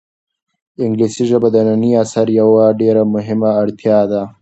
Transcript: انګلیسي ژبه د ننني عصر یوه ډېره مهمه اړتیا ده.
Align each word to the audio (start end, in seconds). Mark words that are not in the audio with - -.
انګلیسي 0.83 1.23
ژبه 1.29 1.47
د 1.51 1.55
ننني 1.67 1.91
عصر 2.01 2.27
یوه 2.39 2.63
ډېره 2.81 3.03
مهمه 3.15 3.49
اړتیا 3.61 3.99
ده. 4.11 4.21